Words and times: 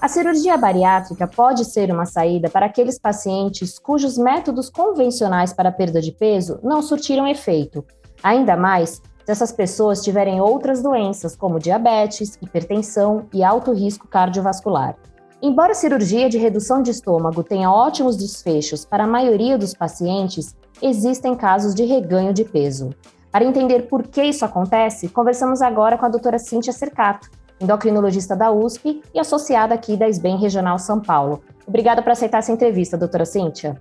A 0.00 0.06
cirurgia 0.06 0.56
bariátrica 0.56 1.26
pode 1.26 1.64
ser 1.64 1.90
uma 1.90 2.06
saída 2.06 2.48
para 2.48 2.66
aqueles 2.66 3.00
pacientes 3.00 3.80
cujos 3.80 4.16
métodos 4.16 4.70
convencionais 4.70 5.52
para 5.52 5.72
perda 5.72 6.00
de 6.00 6.12
peso 6.12 6.60
não 6.62 6.80
surtiram 6.80 7.26
efeito, 7.26 7.84
ainda 8.22 8.56
mais 8.56 9.02
se 9.24 9.32
essas 9.32 9.50
pessoas 9.50 10.00
tiverem 10.00 10.40
outras 10.40 10.80
doenças, 10.80 11.34
como 11.34 11.58
diabetes, 11.58 12.38
hipertensão 12.40 13.26
e 13.34 13.42
alto 13.42 13.72
risco 13.72 14.06
cardiovascular. 14.06 14.96
Embora 15.42 15.72
a 15.72 15.74
cirurgia 15.74 16.28
de 16.28 16.38
redução 16.38 16.80
de 16.80 16.92
estômago 16.92 17.42
tenha 17.42 17.70
ótimos 17.70 18.16
desfechos 18.16 18.84
para 18.84 19.02
a 19.02 19.08
maioria 19.08 19.58
dos 19.58 19.74
pacientes, 19.74 20.54
existem 20.80 21.34
casos 21.34 21.74
de 21.74 21.84
reganho 21.84 22.32
de 22.32 22.44
peso. 22.44 22.90
Para 23.32 23.44
entender 23.44 23.88
por 23.88 24.06
que 24.06 24.22
isso 24.22 24.44
acontece, 24.44 25.08
conversamos 25.08 25.60
agora 25.60 25.98
com 25.98 26.06
a 26.06 26.08
doutora 26.08 26.38
Cíntia 26.38 26.72
Cercato, 26.72 27.28
endocrinologista 27.60 28.36
da 28.36 28.50
USP 28.50 29.02
e 29.14 29.18
associada 29.18 29.74
aqui 29.74 29.96
da 29.96 30.08
SBEM 30.08 30.36
Regional 30.38 30.78
São 30.78 31.00
Paulo. 31.00 31.42
Obrigada 31.66 32.02
por 32.02 32.12
aceitar 32.12 32.38
essa 32.38 32.52
entrevista, 32.52 32.96
doutora 32.96 33.24
Cíntia. 33.24 33.80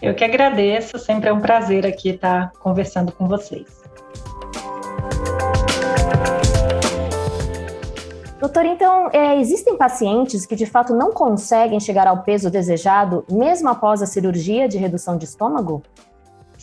Eu 0.00 0.14
que 0.14 0.22
agradeço, 0.22 0.98
sempre 0.98 1.28
é 1.28 1.32
um 1.32 1.40
prazer 1.40 1.84
aqui 1.84 2.10
estar 2.10 2.52
conversando 2.60 3.10
com 3.10 3.26
vocês. 3.26 3.66
Doutor, 8.38 8.64
então, 8.66 9.10
é, 9.12 9.40
existem 9.40 9.76
pacientes 9.76 10.46
que 10.46 10.54
de 10.54 10.64
fato 10.64 10.94
não 10.94 11.10
conseguem 11.10 11.80
chegar 11.80 12.06
ao 12.06 12.22
peso 12.22 12.48
desejado 12.48 13.24
mesmo 13.28 13.68
após 13.68 14.00
a 14.00 14.06
cirurgia 14.06 14.68
de 14.68 14.78
redução 14.78 15.18
de 15.18 15.24
estômago? 15.24 15.82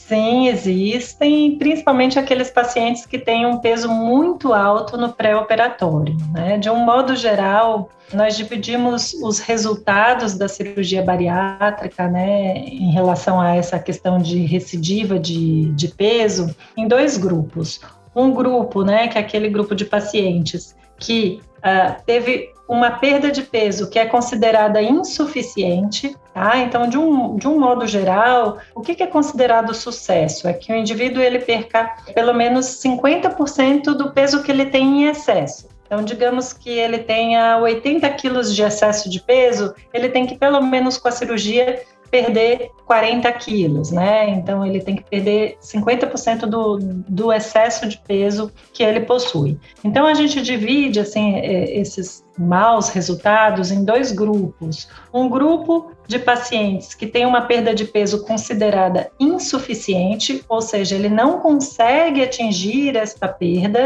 Sim, 0.07 0.47
existem, 0.49 1.57
principalmente 1.57 2.19
aqueles 2.19 2.51
pacientes 2.51 3.07
que 3.07 3.17
têm 3.17 3.47
um 3.47 3.57
peso 3.57 3.89
muito 3.89 4.53
alto 4.53 4.97
no 4.97 5.11
pré-operatório. 5.11 6.15
Né? 6.31 6.59
De 6.59 6.69
um 6.69 6.77
modo 6.77 7.15
geral, 7.15 7.89
nós 8.13 8.37
dividimos 8.37 9.13
os 9.15 9.39
resultados 9.39 10.35
da 10.35 10.47
cirurgia 10.47 11.01
bariátrica, 11.01 12.07
né, 12.07 12.55
em 12.59 12.91
relação 12.91 13.41
a 13.41 13.55
essa 13.55 13.79
questão 13.79 14.19
de 14.19 14.45
recidiva 14.45 15.17
de, 15.17 15.71
de 15.71 15.87
peso, 15.87 16.55
em 16.77 16.87
dois 16.87 17.17
grupos. 17.17 17.81
Um 18.15 18.31
grupo, 18.31 18.83
né, 18.83 19.07
que 19.07 19.17
é 19.17 19.21
aquele 19.21 19.49
grupo 19.49 19.73
de 19.73 19.85
pacientes 19.85 20.75
que 20.99 21.41
uh, 21.57 21.99
teve 22.05 22.54
uma 22.67 22.91
perda 22.91 23.31
de 23.31 23.43
peso 23.43 23.89
que 23.89 23.99
é 23.99 24.05
considerada 24.05 24.81
insuficiente, 24.81 26.15
tá? 26.33 26.57
Então, 26.57 26.89
de 26.89 26.97
um, 26.97 27.35
de 27.37 27.47
um 27.47 27.59
modo 27.59 27.85
geral, 27.85 28.57
o 28.73 28.81
que, 28.81 28.95
que 28.95 29.03
é 29.03 29.07
considerado 29.07 29.73
sucesso? 29.73 30.47
É 30.47 30.53
que 30.53 30.71
o 30.73 30.75
indivíduo 30.75 31.21
ele 31.21 31.39
perca 31.39 31.95
pelo 32.13 32.33
menos 32.33 32.65
50% 32.83 33.93
do 33.93 34.11
peso 34.11 34.41
que 34.41 34.51
ele 34.51 34.65
tem 34.65 35.03
em 35.03 35.07
excesso. 35.07 35.67
Então, 35.85 36.03
digamos 36.03 36.51
que 36.51 36.71
ele 36.71 36.97
tenha 36.97 37.59
80 37.59 38.09
quilos 38.11 38.55
de 38.55 38.63
excesso 38.63 39.09
de 39.09 39.21
peso, 39.21 39.75
ele 39.93 40.09
tem 40.09 40.25
que, 40.25 40.35
pelo 40.35 40.59
menos 40.61 40.97
com 40.97 41.07
a 41.07 41.11
cirurgia, 41.11 41.83
perder 42.09 42.71
40 42.85 43.31
quilos, 43.33 43.91
né? 43.91 44.29
Então 44.29 44.65
ele 44.65 44.79
tem 44.79 44.95
que 44.95 45.03
perder 45.03 45.57
50% 45.61 46.45
do, 46.45 46.77
do 46.79 47.33
excesso 47.33 47.87
de 47.87 47.97
peso 47.97 48.51
que 48.71 48.83
ele 48.83 49.01
possui. 49.01 49.57
Então 49.83 50.05
a 50.05 50.13
gente 50.13 50.41
divide 50.41 50.99
assim 50.99 51.35
é, 51.35 51.77
esses 51.77 52.23
maus 52.37 52.89
resultados 52.89 53.71
em 53.71 53.83
dois 53.83 54.11
grupos. 54.11 54.87
Um 55.13 55.29
grupo 55.29 55.91
de 56.07 56.19
pacientes 56.19 56.93
que 56.93 57.07
tem 57.07 57.25
uma 57.25 57.41
perda 57.41 57.73
de 57.73 57.85
peso 57.85 58.25
considerada 58.25 59.09
insuficiente, 59.19 60.43
ou 60.47 60.61
seja, 60.61 60.95
ele 60.95 61.09
não 61.09 61.39
consegue 61.39 62.21
atingir 62.21 62.95
esta 62.95 63.27
perda 63.27 63.79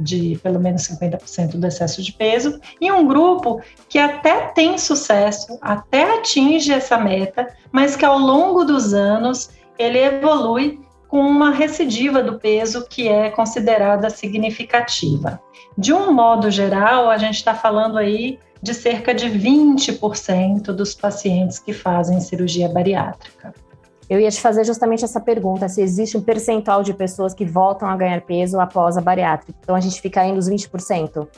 de 0.00 0.38
pelo 0.42 0.58
menos 0.58 0.82
50% 0.88 1.56
do 1.56 1.66
excesso 1.66 2.02
de 2.02 2.12
peso, 2.12 2.58
e 2.80 2.90
um 2.90 3.06
grupo 3.06 3.60
que 3.88 3.98
até 3.98 4.46
tem 4.48 4.78
sucesso, 4.78 5.58
até 5.60 6.16
atinge 6.18 6.72
essa 6.72 6.96
meta, 6.96 7.46
mas 7.70 7.94
que 7.94 8.04
ao 8.04 8.18
longo 8.18 8.39
dos 8.64 8.92
anos 8.92 9.50
ele 9.78 9.98
evolui 9.98 10.80
com 11.08 11.20
uma 11.20 11.50
recidiva 11.50 12.22
do 12.22 12.38
peso 12.38 12.86
que 12.88 13.08
é 13.08 13.30
considerada 13.30 14.08
significativa. 14.10 15.40
De 15.76 15.92
um 15.92 16.12
modo 16.12 16.50
geral, 16.50 17.10
a 17.10 17.18
gente 17.18 17.36
está 17.36 17.54
falando 17.54 17.98
aí 17.98 18.38
de 18.62 18.74
cerca 18.74 19.14
de 19.14 19.26
20% 19.28 20.64
dos 20.72 20.94
pacientes 20.94 21.58
que 21.58 21.72
fazem 21.72 22.20
cirurgia 22.20 22.68
bariátrica. 22.68 23.52
Eu 24.08 24.20
ia 24.20 24.30
te 24.30 24.40
fazer 24.40 24.64
justamente 24.64 25.04
essa 25.04 25.20
pergunta: 25.20 25.68
se 25.68 25.80
existe 25.80 26.16
um 26.16 26.20
percentual 26.20 26.82
de 26.82 26.92
pessoas 26.92 27.32
que 27.32 27.44
voltam 27.44 27.88
a 27.88 27.96
ganhar 27.96 28.20
peso 28.22 28.60
após 28.60 28.96
a 28.96 29.00
bariátrica. 29.00 29.58
Então 29.62 29.74
a 29.74 29.80
gente 29.80 30.00
fica 30.00 30.20
aí 30.20 30.32
nos 30.32 30.48
20%? 30.48 31.28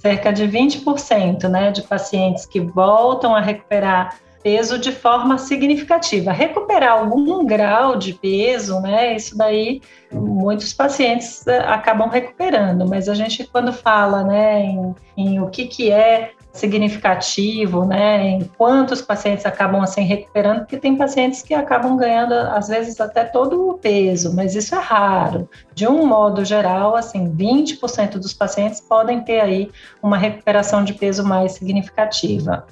Cerca 0.00 0.32
de 0.32 0.48
20% 0.48 1.48
né, 1.48 1.70
de 1.70 1.82
pacientes 1.82 2.46
que 2.46 2.60
voltam 2.60 3.34
a 3.34 3.40
recuperar 3.40 4.16
peso 4.42 4.78
de 4.78 4.92
forma 4.92 5.38
significativa. 5.38 6.32
Recuperar 6.32 6.92
algum 6.92 7.44
grau 7.44 7.96
de 7.96 8.14
peso, 8.14 8.80
né? 8.80 9.16
Isso 9.16 9.36
daí 9.36 9.80
muitos 10.12 10.72
pacientes 10.72 11.46
eh, 11.46 11.58
acabam 11.58 12.08
recuperando, 12.08 12.88
mas 12.88 13.08
a 13.08 13.14
gente 13.14 13.44
quando 13.44 13.72
fala, 13.72 14.24
né, 14.24 14.60
em, 14.62 14.94
em 15.16 15.40
o 15.40 15.48
que 15.48 15.66
que 15.66 15.90
é 15.90 16.32
significativo, 16.52 17.84
né, 17.84 18.26
em 18.26 18.44
quantos 18.58 19.00
pacientes 19.00 19.46
acabam 19.46 19.82
assim 19.82 20.02
recuperando, 20.02 20.60
porque 20.60 20.76
tem 20.76 20.96
pacientes 20.96 21.42
que 21.42 21.54
acabam 21.54 21.96
ganhando 21.96 22.32
às 22.32 22.66
vezes 22.66 23.00
até 23.00 23.24
todo 23.24 23.68
o 23.68 23.78
peso, 23.78 24.34
mas 24.34 24.56
isso 24.56 24.74
é 24.74 24.78
raro. 24.78 25.48
De 25.72 25.86
um 25.86 26.04
modo 26.04 26.44
geral, 26.44 26.96
assim, 26.96 27.32
20% 27.32 28.18
dos 28.18 28.34
pacientes 28.34 28.80
podem 28.80 29.20
ter 29.20 29.40
aí 29.40 29.70
uma 30.02 30.18
recuperação 30.18 30.82
de 30.82 30.94
peso 30.94 31.24
mais 31.24 31.52
significativa. 31.52 32.66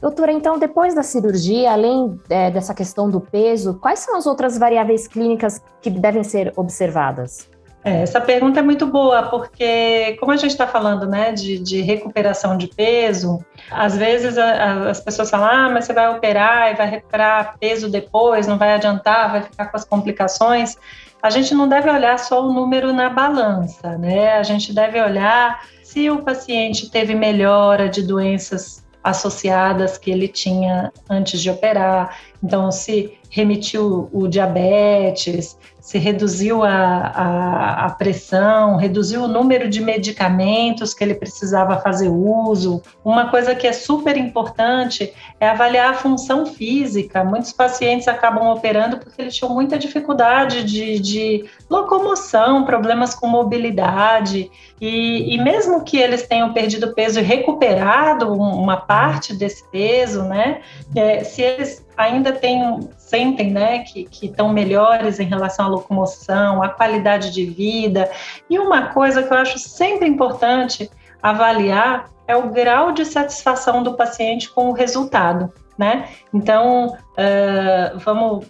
Doutora, 0.00 0.32
então, 0.32 0.58
depois 0.58 0.94
da 0.94 1.02
cirurgia, 1.02 1.72
além 1.72 2.20
é, 2.28 2.50
dessa 2.50 2.74
questão 2.74 3.10
do 3.10 3.20
peso, 3.20 3.74
quais 3.80 4.00
são 4.00 4.16
as 4.16 4.26
outras 4.26 4.58
variáveis 4.58 5.08
clínicas 5.08 5.60
que 5.80 5.88
devem 5.88 6.22
ser 6.22 6.52
observadas? 6.56 7.48
É, 7.86 8.02
essa 8.02 8.20
pergunta 8.20 8.58
é 8.58 8.62
muito 8.64 8.84
boa, 8.84 9.22
porque 9.28 10.16
como 10.18 10.32
a 10.32 10.36
gente 10.36 10.50
está 10.50 10.66
falando 10.66 11.06
né, 11.06 11.30
de, 11.30 11.56
de, 11.56 11.82
recuperação 11.82 12.56
de 12.56 12.66
peso, 12.66 13.38
às 13.70 13.96
vezes 13.96 14.36
a, 14.36 14.44
a, 14.44 14.90
as 14.90 15.00
pessoas 15.00 15.30
falam, 15.30 15.48
ah, 15.48 15.70
mas 15.70 15.84
você 15.84 15.92
vai 15.92 16.08
operar 16.08 16.72
e 16.72 16.74
vai 16.74 16.90
recuperar 16.90 17.56
peso 17.60 17.88
depois, 17.88 18.48
não 18.48 18.58
vai 18.58 18.74
adiantar, 18.74 19.30
vai 19.30 19.42
ficar 19.42 19.66
com 19.66 19.76
as 19.76 19.84
complicações. 19.84 20.76
A 21.22 21.30
gente 21.30 21.54
não 21.54 21.68
deve 21.68 21.88
olhar 21.88 22.18
só 22.18 22.44
o 22.44 22.52
número 22.52 22.92
na 22.92 23.08
balança, 23.08 23.96
né? 23.96 24.32
A 24.32 24.42
gente 24.42 24.74
deve 24.74 25.00
olhar 25.00 25.64
se 25.84 26.10
o 26.10 26.22
paciente 26.22 26.90
teve 26.90 27.14
melhora 27.14 27.88
de 27.88 28.02
doenças 28.02 28.84
associadas 29.06 29.96
que 29.96 30.10
ele 30.10 30.26
tinha 30.26 30.92
antes 31.08 31.40
de 31.40 31.48
operar. 31.48 32.18
Então, 32.42 32.70
se 32.70 33.18
remitiu 33.30 34.08
o 34.12 34.28
diabetes, 34.28 35.58
se 35.86 35.98
reduziu 35.98 36.64
a, 36.64 36.68
a, 36.68 37.86
a, 37.86 37.90
pressão, 37.90 38.76
reduziu 38.76 39.22
o 39.22 39.28
número 39.28 39.68
de 39.68 39.80
medicamentos 39.80 40.92
que 40.92 41.04
ele 41.04 41.14
precisava 41.14 41.78
fazer 41.78 42.08
uso. 42.08 42.82
Uma 43.04 43.30
coisa 43.30 43.54
que 43.54 43.68
é 43.68 43.72
super 43.72 44.16
importante 44.16 45.14
é 45.38 45.48
avaliar 45.48 45.90
a 45.90 45.94
função 45.94 46.44
física. 46.44 47.22
Muitos 47.22 47.52
pacientes 47.52 48.08
acabam 48.08 48.48
operando 48.48 48.98
porque 48.98 49.22
eles 49.22 49.36
tinham 49.36 49.54
muita 49.54 49.78
dificuldade 49.78 50.64
de, 50.64 50.98
de 50.98 51.44
locomoção, 51.70 52.64
problemas 52.64 53.14
com 53.14 53.28
mobilidade, 53.28 54.50
e, 54.80 55.34
e 55.36 55.38
mesmo 55.38 55.84
que 55.84 55.98
eles 55.98 56.26
tenham 56.26 56.52
perdido 56.52 56.94
peso 56.94 57.20
e 57.20 57.22
recuperado 57.22 58.32
uma 58.32 58.76
parte 58.76 59.32
desse 59.32 59.62
peso, 59.70 60.24
né, 60.24 60.62
é, 60.96 61.22
se 61.22 61.42
eles 61.42 61.85
ainda 61.96 62.32
têm, 62.32 62.88
sentem 62.96 63.50
né, 63.50 63.78
que 63.80 64.08
estão 64.22 64.52
melhores 64.52 65.18
em 65.18 65.24
relação 65.24 65.66
à 65.66 65.68
locomoção, 65.68 66.62
à 66.62 66.68
qualidade 66.68 67.32
de 67.32 67.46
vida. 67.46 68.10
E 68.50 68.58
uma 68.58 68.88
coisa 68.88 69.22
que 69.22 69.32
eu 69.32 69.38
acho 69.38 69.58
sempre 69.58 70.06
importante 70.06 70.90
avaliar 71.22 72.10
é 72.28 72.36
o 72.36 72.50
grau 72.50 72.92
de 72.92 73.04
satisfação 73.04 73.82
do 73.82 73.94
paciente 73.94 74.50
com 74.50 74.68
o 74.68 74.72
resultado. 74.72 75.52
Né? 75.78 76.08
Então, 76.32 76.88
uh, 76.88 77.98
vamos 77.98 78.46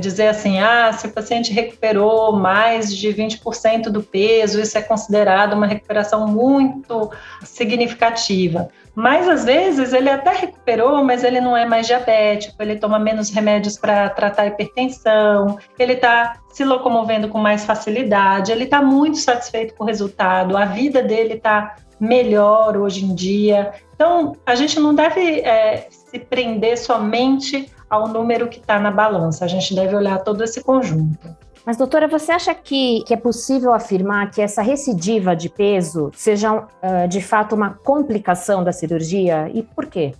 dizer 0.00 0.28
assim, 0.28 0.58
ah, 0.58 0.90
se 0.92 1.06
o 1.06 1.10
paciente 1.10 1.52
recuperou 1.52 2.32
mais 2.32 2.94
de 2.94 3.08
20% 3.08 3.90
do 3.90 4.02
peso, 4.02 4.60
isso 4.60 4.76
é 4.78 4.82
considerado 4.82 5.52
uma 5.52 5.66
recuperação 5.66 6.26
muito 6.26 7.10
significativa. 7.44 8.68
Mas 8.94 9.28
às 9.28 9.44
vezes 9.44 9.92
ele 9.92 10.08
até 10.08 10.32
recuperou, 10.32 11.04
mas 11.04 11.22
ele 11.22 11.38
não 11.38 11.54
é 11.54 11.66
mais 11.66 11.86
diabético, 11.86 12.56
ele 12.62 12.76
toma 12.76 12.98
menos 12.98 13.28
remédios 13.28 13.76
para 13.76 14.08
tratar 14.08 14.44
a 14.44 14.46
hipertensão, 14.46 15.58
ele 15.78 15.92
está 15.92 16.40
se 16.50 16.64
locomovendo 16.64 17.28
com 17.28 17.38
mais 17.38 17.66
facilidade, 17.66 18.50
ele 18.50 18.64
está 18.64 18.80
muito 18.80 19.18
satisfeito 19.18 19.74
com 19.74 19.84
o 19.84 19.86
resultado, 19.86 20.56
a 20.56 20.64
vida 20.64 21.02
dele 21.02 21.34
está 21.34 21.76
melhor 22.00 22.78
hoje 22.78 23.04
em 23.04 23.14
dia. 23.14 23.74
Então, 23.94 24.34
a 24.46 24.54
gente 24.54 24.80
não 24.80 24.94
deve 24.94 25.40
é, 25.40 25.88
se 25.90 26.18
prender 26.18 26.78
somente 26.78 27.70
ao 27.88 28.08
número 28.08 28.48
que 28.48 28.58
está 28.58 28.78
na 28.78 28.90
balança. 28.90 29.44
A 29.44 29.48
gente 29.48 29.74
deve 29.74 29.94
olhar 29.94 30.18
todo 30.18 30.42
esse 30.42 30.62
conjunto. 30.62 31.36
Mas, 31.64 31.76
doutora, 31.76 32.06
você 32.06 32.30
acha 32.30 32.54
que, 32.54 33.02
que 33.04 33.12
é 33.12 33.16
possível 33.16 33.74
afirmar 33.74 34.30
que 34.30 34.40
essa 34.40 34.62
recidiva 34.62 35.34
de 35.34 35.48
peso 35.48 36.12
seja, 36.14 36.54
uh, 36.54 37.08
de 37.08 37.20
fato, 37.20 37.56
uma 37.56 37.70
complicação 37.70 38.62
da 38.62 38.70
cirurgia? 38.70 39.50
E 39.52 39.64
por 39.64 39.86
quê? 39.86 40.14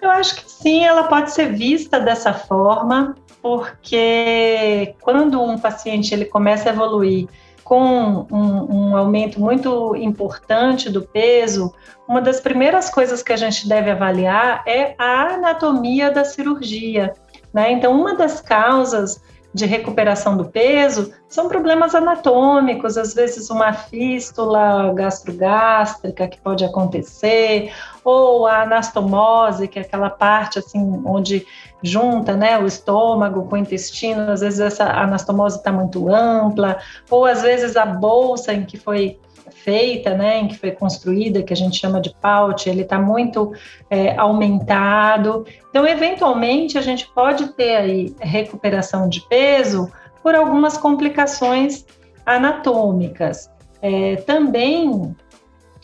Eu 0.00 0.10
acho 0.10 0.34
que 0.34 0.50
sim, 0.50 0.84
ela 0.84 1.04
pode 1.04 1.30
ser 1.30 1.52
vista 1.52 2.00
dessa 2.00 2.34
forma, 2.34 3.14
porque 3.40 4.96
quando 5.00 5.40
um 5.40 5.56
paciente 5.56 6.12
ele 6.12 6.24
começa 6.24 6.68
a 6.68 6.72
evoluir 6.72 7.28
com 7.72 8.26
um, 8.30 8.90
um, 8.90 8.96
aumento 8.98 9.40
muito 9.40 9.96
importante 9.96 10.90
do 10.90 11.00
peso, 11.00 11.72
uma 12.06 12.20
das 12.20 12.38
primeiras 12.38 12.90
coisas 12.90 13.22
que 13.22 13.32
a 13.32 13.36
gente 13.36 13.66
deve 13.66 13.90
avaliar 13.90 14.62
é 14.66 14.94
a 14.98 15.36
anatomia 15.36 16.10
da 16.10 16.22
cirurgia. 16.22 17.14
Né? 17.50 17.72
Então, 17.72 17.98
uma 17.98 18.14
das 18.14 18.42
causas 18.42 19.22
de 19.54 19.66
recuperação 19.66 20.36
do 20.36 20.46
peso 20.46 21.12
são 21.28 21.48
problemas 21.48 21.94
anatômicos, 21.94 22.96
às 22.96 23.14
vezes 23.14 23.50
uma 23.50 23.72
fístula 23.72 24.92
gastrogástrica 24.94 26.26
que 26.28 26.40
pode 26.40 26.64
acontecer, 26.64 27.72
ou 28.04 28.46
a 28.46 28.62
anastomose, 28.62 29.68
que 29.68 29.78
é 29.78 29.82
aquela 29.82 30.10
parte 30.10 30.58
assim 30.58 31.02
onde 31.04 31.46
junta, 31.82 32.36
né, 32.36 32.58
o 32.58 32.66
estômago 32.66 33.44
com 33.48 33.56
o 33.56 33.58
intestino, 33.58 34.30
às 34.30 34.40
vezes 34.40 34.60
essa 34.60 34.84
anastomose 34.84 35.56
está 35.58 35.72
muito 35.72 36.08
ampla, 36.08 36.78
ou 37.10 37.26
às 37.26 37.42
vezes 37.42 37.76
a 37.76 37.84
bolsa 37.84 38.52
em 38.52 38.64
que 38.64 38.78
foi 38.78 39.18
feita, 39.52 40.14
né, 40.14 40.40
em 40.40 40.48
que 40.48 40.58
foi 40.58 40.70
construída, 40.72 41.42
que 41.42 41.52
a 41.52 41.56
gente 41.56 41.78
chama 41.78 42.00
de 42.00 42.14
pouch, 42.20 42.68
ele 42.68 42.82
está 42.82 42.98
muito 42.98 43.52
é, 43.90 44.16
aumentado. 44.16 45.46
Então, 45.70 45.86
eventualmente, 45.86 46.76
a 46.76 46.82
gente 46.82 47.08
pode 47.14 47.52
ter 47.54 47.76
aí 47.76 48.16
recuperação 48.20 49.08
de 49.08 49.20
peso 49.28 49.90
por 50.22 50.34
algumas 50.34 50.76
complicações 50.76 51.84
anatômicas. 52.24 53.50
É, 53.80 54.16
também, 54.16 55.14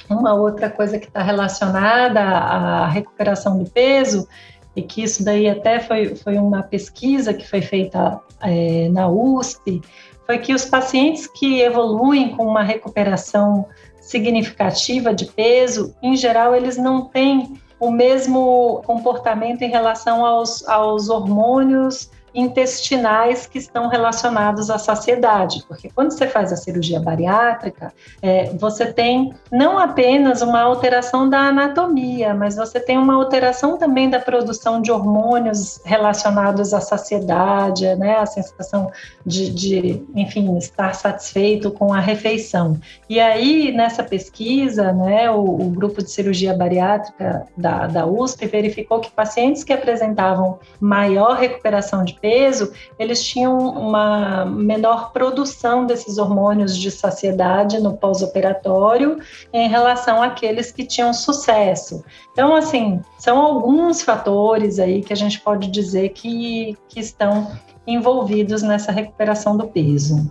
uma 0.08 0.34
outra 0.34 0.70
coisa 0.70 0.98
que 0.98 1.06
está 1.06 1.22
relacionada 1.22 2.20
à 2.20 2.86
recuperação 2.86 3.58
do 3.58 3.68
peso, 3.68 4.26
e 4.78 4.82
que 4.82 5.02
isso 5.02 5.24
daí 5.24 5.48
até 5.48 5.80
foi, 5.80 6.14
foi 6.14 6.36
uma 6.36 6.62
pesquisa 6.62 7.34
que 7.34 7.46
foi 7.46 7.60
feita 7.60 8.20
é, 8.40 8.88
na 8.90 9.08
USP, 9.08 9.80
foi 10.28 10.38
que 10.38 10.52
os 10.52 10.66
pacientes 10.66 11.26
que 11.26 11.62
evoluem 11.62 12.36
com 12.36 12.46
uma 12.46 12.62
recuperação 12.62 13.66
significativa 13.98 15.14
de 15.14 15.24
peso, 15.24 15.94
em 16.02 16.14
geral, 16.14 16.54
eles 16.54 16.76
não 16.76 17.06
têm 17.06 17.58
o 17.80 17.90
mesmo 17.90 18.82
comportamento 18.84 19.62
em 19.62 19.70
relação 19.70 20.26
aos, 20.26 20.68
aos 20.68 21.08
hormônios 21.08 22.10
intestinais 22.38 23.46
que 23.46 23.58
estão 23.58 23.88
relacionados 23.88 24.70
à 24.70 24.78
saciedade, 24.78 25.64
porque 25.66 25.90
quando 25.94 26.12
você 26.12 26.26
faz 26.26 26.52
a 26.52 26.56
cirurgia 26.56 27.00
bariátrica, 27.00 27.92
é, 28.22 28.50
você 28.54 28.92
tem 28.92 29.34
não 29.50 29.78
apenas 29.78 30.42
uma 30.42 30.60
alteração 30.60 31.28
da 31.28 31.40
anatomia, 31.48 32.34
mas 32.34 32.56
você 32.56 32.78
tem 32.78 32.98
uma 32.98 33.14
alteração 33.14 33.76
também 33.76 34.08
da 34.08 34.20
produção 34.20 34.80
de 34.80 34.92
hormônios 34.92 35.80
relacionados 35.84 36.72
à 36.72 36.80
saciedade, 36.80 37.94
né, 37.96 38.16
a 38.16 38.26
sensação 38.26 38.90
de, 39.24 39.50
de, 39.50 40.02
enfim, 40.14 40.56
estar 40.56 40.94
satisfeito 40.94 41.70
com 41.70 41.92
a 41.92 42.00
refeição. 42.00 42.78
E 43.08 43.18
aí, 43.20 43.72
nessa 43.72 44.02
pesquisa, 44.02 44.92
né, 44.92 45.30
o, 45.30 45.42
o 45.42 45.70
grupo 45.70 46.02
de 46.02 46.10
cirurgia 46.10 46.54
bariátrica 46.54 47.46
da, 47.56 47.86
da 47.86 48.06
USP 48.06 48.46
verificou 48.46 49.00
que 49.00 49.10
pacientes 49.10 49.64
que 49.64 49.72
apresentavam 49.72 50.58
maior 50.80 51.36
recuperação 51.36 52.04
de 52.04 52.14
peso, 52.14 52.27
eles 52.98 53.24
tinham 53.24 53.56
uma 53.56 54.44
menor 54.44 55.12
produção 55.12 55.86
desses 55.86 56.18
hormônios 56.18 56.76
de 56.76 56.90
saciedade 56.90 57.80
no 57.80 57.96
pós-operatório 57.96 59.18
em 59.52 59.68
relação 59.68 60.22
àqueles 60.22 60.70
que 60.70 60.84
tinham 60.84 61.12
sucesso. 61.12 62.04
Então, 62.32 62.54
assim, 62.54 63.00
são 63.18 63.38
alguns 63.38 64.02
fatores 64.02 64.78
aí 64.78 65.02
que 65.02 65.12
a 65.12 65.16
gente 65.16 65.40
pode 65.40 65.68
dizer 65.70 66.10
que, 66.10 66.76
que 66.88 67.00
estão 67.00 67.50
envolvidos 67.86 68.62
nessa 68.62 68.92
recuperação 68.92 69.56
do 69.56 69.66
peso. 69.68 70.30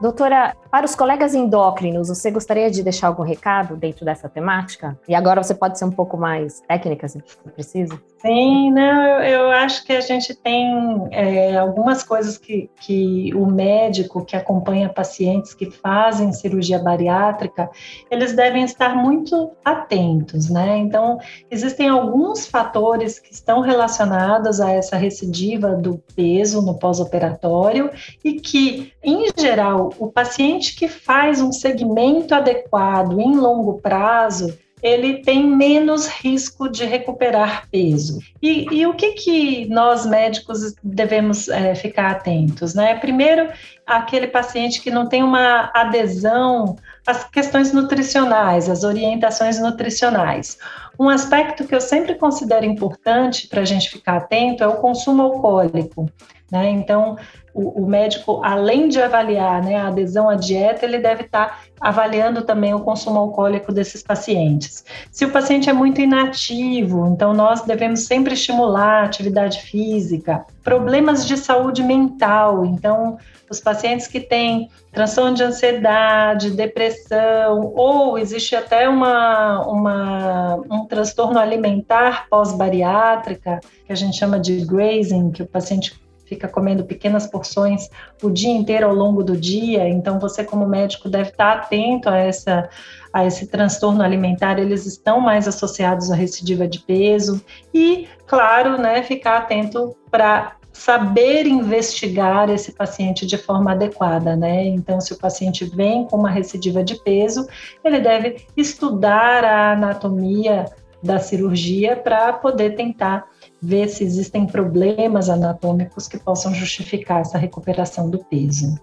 Doutora, 0.00 0.54
para 0.76 0.84
os 0.84 0.94
colegas 0.94 1.34
endócrinos, 1.34 2.08
você 2.08 2.30
gostaria 2.30 2.70
de 2.70 2.82
deixar 2.82 3.06
algum 3.06 3.22
recado 3.22 3.76
dentro 3.76 4.04
dessa 4.04 4.28
temática? 4.28 4.94
E 5.08 5.14
agora 5.14 5.42
você 5.42 5.54
pode 5.54 5.78
ser 5.78 5.86
um 5.86 5.90
pouco 5.90 6.18
mais 6.18 6.60
técnica, 6.68 7.08
se 7.08 7.18
precisa. 7.54 7.98
Sim, 8.18 8.72
não, 8.72 9.22
eu 9.22 9.50
acho 9.52 9.86
que 9.86 9.92
a 9.94 10.00
gente 10.02 10.34
tem 10.34 11.08
é, 11.12 11.56
algumas 11.56 12.02
coisas 12.02 12.36
que, 12.36 12.68
que 12.80 13.32
o 13.34 13.46
médico 13.46 14.22
que 14.22 14.36
acompanha 14.36 14.88
pacientes 14.90 15.54
que 15.54 15.70
fazem 15.70 16.30
cirurgia 16.32 16.78
bariátrica, 16.78 17.70
eles 18.10 18.34
devem 18.34 18.64
estar 18.64 18.94
muito 18.96 19.52
atentos, 19.64 20.50
né? 20.50 20.76
Então, 20.76 21.18
existem 21.50 21.88
alguns 21.88 22.46
fatores 22.46 23.18
que 23.18 23.32
estão 23.32 23.60
relacionados 23.60 24.60
a 24.60 24.72
essa 24.72 24.96
recidiva 24.96 25.70
do 25.70 26.02
peso 26.14 26.60
no 26.60 26.78
pós-operatório 26.78 27.90
e 28.22 28.34
que, 28.34 28.92
em 29.02 29.26
geral, 29.38 29.94
o 29.98 30.08
paciente 30.08 30.65
que 30.74 30.88
faz 30.88 31.40
um 31.40 31.52
segmento 31.52 32.34
adequado 32.34 33.20
em 33.20 33.36
longo 33.36 33.80
prazo, 33.80 34.58
ele 34.82 35.22
tem 35.22 35.46
menos 35.46 36.06
risco 36.06 36.68
de 36.68 36.84
recuperar 36.84 37.68
peso. 37.70 38.20
E, 38.42 38.66
e 38.70 38.86
o 38.86 38.94
que, 38.94 39.12
que 39.12 39.68
nós 39.68 40.04
médicos 40.04 40.74
devemos 40.82 41.48
é, 41.48 41.74
ficar 41.74 42.10
atentos? 42.10 42.74
Né? 42.74 42.94
Primeiro, 42.94 43.48
aquele 43.86 44.26
paciente 44.26 44.80
que 44.80 44.90
não 44.90 45.08
tem 45.08 45.22
uma 45.22 45.70
adesão 45.74 46.76
às 47.06 47.24
questões 47.24 47.72
nutricionais, 47.72 48.68
às 48.68 48.84
orientações 48.84 49.58
nutricionais. 49.58 50.58
Um 50.98 51.08
aspecto 51.08 51.66
que 51.66 51.74
eu 51.74 51.80
sempre 51.80 52.14
considero 52.14 52.64
importante 52.64 53.48
para 53.48 53.62
a 53.62 53.64
gente 53.64 53.90
ficar 53.90 54.18
atento 54.18 54.62
é 54.62 54.66
o 54.66 54.76
consumo 54.76 55.22
alcoólico. 55.22 56.08
Né? 56.50 56.70
Então, 56.70 57.16
o, 57.56 57.82
o, 57.82 57.86
médico, 57.86 58.42
além 58.44 58.86
de 58.88 59.00
avaliar 59.00 59.62
né, 59.64 59.76
a 59.76 59.88
adesão 59.88 60.28
à 60.28 60.34
dieta, 60.34 60.84
ele 60.84 60.98
deve 60.98 61.22
estar 61.22 61.46
tá 61.46 61.58
avaliando 61.80 62.42
também 62.42 62.74
o 62.74 62.80
consumo 62.80 63.18
alcoólico 63.18 63.72
desses 63.72 64.02
pacientes. 64.02 64.84
Se 65.10 65.24
o 65.24 65.30
paciente 65.30 65.70
é 65.70 65.72
muito 65.72 65.98
inativo, 66.00 67.06
então 67.06 67.32
nós 67.32 67.62
devemos 67.62 68.00
sempre 68.00 68.34
estimular 68.34 69.02
a 69.02 69.06
atividade 69.06 69.62
física. 69.62 70.44
Problemas 70.62 71.26
de 71.26 71.38
saúde 71.38 71.82
mental, 71.82 72.66
então 72.66 73.16
os 73.48 73.58
pacientes 73.58 74.06
que 74.06 74.20
têm 74.20 74.68
transtorno 74.92 75.34
de 75.34 75.42
ansiedade, 75.42 76.50
depressão, 76.50 77.72
ou 77.74 78.18
existe 78.18 78.54
até 78.54 78.86
uma, 78.86 79.66
uma, 79.66 80.56
um 80.70 80.84
transtorno 80.84 81.38
alimentar 81.38 82.26
pós-bariátrica, 82.28 83.60
que 83.86 83.92
a 83.92 83.96
gente 83.96 84.18
chama 84.18 84.38
de 84.38 84.64
grazing, 84.66 85.30
que 85.30 85.42
o 85.42 85.46
paciente 85.46 85.98
fica 86.26 86.48
comendo 86.48 86.84
pequenas 86.84 87.26
porções 87.26 87.88
o 88.22 88.30
dia 88.30 88.50
inteiro 88.50 88.86
ao 88.86 88.94
longo 88.94 89.22
do 89.22 89.36
dia. 89.36 89.88
Então, 89.88 90.18
você, 90.18 90.44
como 90.44 90.66
médico, 90.66 91.08
deve 91.08 91.30
estar 91.30 91.52
atento 91.52 92.08
a, 92.08 92.18
essa, 92.18 92.68
a 93.12 93.24
esse 93.24 93.46
transtorno 93.46 94.02
alimentar. 94.02 94.58
Eles 94.58 94.84
estão 94.86 95.20
mais 95.20 95.48
associados 95.48 96.10
à 96.10 96.14
recidiva 96.14 96.66
de 96.66 96.80
peso. 96.80 97.40
E, 97.72 98.08
claro, 98.26 98.76
né, 98.76 99.02
ficar 99.02 99.38
atento 99.38 99.96
para 100.10 100.56
saber 100.72 101.46
investigar 101.46 102.50
esse 102.50 102.72
paciente 102.72 103.24
de 103.24 103.38
forma 103.38 103.72
adequada, 103.72 104.36
né? 104.36 104.66
Então, 104.66 105.00
se 105.00 105.12
o 105.12 105.18
paciente 105.18 105.64
vem 105.64 106.04
com 106.04 106.16
uma 106.16 106.30
recidiva 106.30 106.84
de 106.84 107.02
peso, 107.02 107.48
ele 107.82 107.98
deve 107.98 108.44
estudar 108.54 109.42
a 109.42 109.72
anatomia 109.72 110.66
da 111.02 111.18
cirurgia 111.18 111.96
para 111.96 112.32
poder 112.34 112.74
tentar 112.74 113.24
ver 113.66 113.88
se 113.88 114.04
existem 114.04 114.46
problemas 114.46 115.28
anatômicos 115.28 116.06
que 116.06 116.16
possam 116.16 116.54
justificar 116.54 117.22
essa 117.22 117.36
recuperação 117.36 118.08
do 118.08 118.24
peso. 118.24 118.78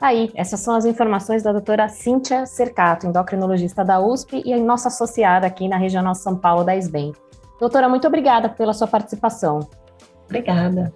Aí, 0.00 0.32
essas 0.34 0.58
são 0.58 0.74
as 0.74 0.86
informações 0.86 1.42
da 1.42 1.52
doutora 1.52 1.86
Cíntia 1.88 2.46
Cercato, 2.46 3.06
endocrinologista 3.06 3.84
da 3.84 4.00
USP 4.00 4.42
e 4.44 4.56
nossa 4.56 4.88
associada 4.88 5.46
aqui 5.46 5.68
na 5.68 5.76
Regional 5.76 6.14
São 6.14 6.34
Paulo 6.34 6.64
da 6.64 6.74
SBEM. 6.74 7.12
Doutora, 7.60 7.90
muito 7.90 8.06
obrigada 8.06 8.48
pela 8.48 8.72
sua 8.72 8.88
participação. 8.88 9.60
Obrigada. 10.24 10.92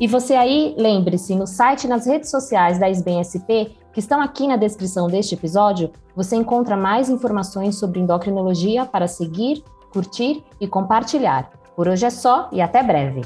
E 0.00 0.08
você 0.08 0.34
aí, 0.34 0.74
lembre-se, 0.76 1.34
no 1.36 1.46
site 1.46 1.84
e 1.84 1.88
nas 1.88 2.06
redes 2.06 2.28
sociais 2.28 2.78
da 2.78 2.90
SBEM 2.90 3.22
SP 3.22 3.72
que 3.96 4.00
estão 4.00 4.20
aqui 4.20 4.46
na 4.46 4.56
descrição 4.56 5.06
deste 5.06 5.34
episódio, 5.34 5.90
você 6.14 6.36
encontra 6.36 6.76
mais 6.76 7.08
informações 7.08 7.78
sobre 7.78 7.98
endocrinologia 7.98 8.84
para 8.84 9.08
seguir, 9.08 9.64
curtir 9.90 10.44
e 10.60 10.68
compartilhar. 10.68 11.50
Por 11.74 11.88
hoje 11.88 12.04
é 12.04 12.10
só 12.10 12.50
e 12.52 12.60
até 12.60 12.82
breve! 12.82 13.22